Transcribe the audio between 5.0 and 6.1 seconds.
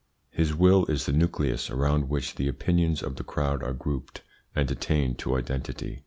to identity.